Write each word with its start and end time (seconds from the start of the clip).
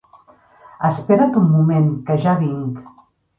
Espera't 0.89 1.37
un 1.41 1.45
moment, 1.57 1.93
que 2.09 2.17
ja 2.25 2.35
vinc. 2.41 2.81